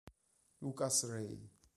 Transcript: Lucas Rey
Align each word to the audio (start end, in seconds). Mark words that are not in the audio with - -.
Lucas 0.61 1.03
Rey 1.05 1.45